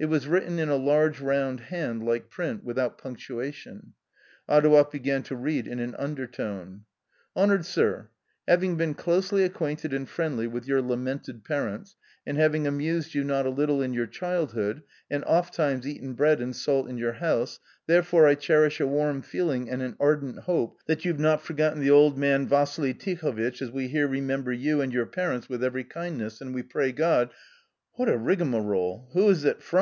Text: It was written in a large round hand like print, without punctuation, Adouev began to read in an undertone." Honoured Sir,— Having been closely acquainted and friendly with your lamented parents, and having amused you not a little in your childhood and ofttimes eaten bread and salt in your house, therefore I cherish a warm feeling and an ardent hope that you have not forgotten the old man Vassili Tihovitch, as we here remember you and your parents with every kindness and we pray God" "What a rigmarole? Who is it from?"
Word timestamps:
It 0.00 0.08
was 0.08 0.26
written 0.26 0.58
in 0.58 0.70
a 0.70 0.76
large 0.76 1.20
round 1.20 1.60
hand 1.60 2.02
like 2.02 2.30
print, 2.30 2.64
without 2.64 2.96
punctuation, 2.96 3.92
Adouev 4.48 4.90
began 4.90 5.22
to 5.24 5.36
read 5.36 5.66
in 5.66 5.78
an 5.78 5.94
undertone." 5.96 6.84
Honoured 7.36 7.66
Sir,— 7.66 8.08
Having 8.48 8.78
been 8.78 8.94
closely 8.94 9.44
acquainted 9.44 9.92
and 9.92 10.08
friendly 10.08 10.46
with 10.46 10.66
your 10.66 10.80
lamented 10.80 11.44
parents, 11.44 11.96
and 12.26 12.38
having 12.38 12.66
amused 12.66 13.14
you 13.14 13.24
not 13.24 13.44
a 13.44 13.50
little 13.50 13.82
in 13.82 13.92
your 13.92 14.06
childhood 14.06 14.82
and 15.10 15.22
ofttimes 15.26 15.86
eaten 15.86 16.14
bread 16.14 16.40
and 16.40 16.56
salt 16.56 16.88
in 16.88 16.96
your 16.96 17.12
house, 17.20 17.60
therefore 17.86 18.26
I 18.26 18.36
cherish 18.36 18.80
a 18.80 18.86
warm 18.86 19.20
feeling 19.20 19.68
and 19.68 19.82
an 19.82 19.96
ardent 20.00 20.38
hope 20.44 20.78
that 20.86 21.04
you 21.04 21.12
have 21.12 21.20
not 21.20 21.42
forgotten 21.42 21.82
the 21.82 21.90
old 21.90 22.16
man 22.16 22.46
Vassili 22.48 22.94
Tihovitch, 22.94 23.60
as 23.60 23.70
we 23.70 23.88
here 23.88 24.08
remember 24.08 24.50
you 24.54 24.80
and 24.80 24.94
your 24.94 25.04
parents 25.04 25.50
with 25.50 25.62
every 25.62 25.84
kindness 25.84 26.40
and 26.40 26.54
we 26.54 26.62
pray 26.62 26.90
God" 26.90 27.28
"What 27.96 28.08
a 28.08 28.16
rigmarole? 28.16 29.10
Who 29.12 29.28
is 29.28 29.44
it 29.44 29.62
from?" 29.62 29.78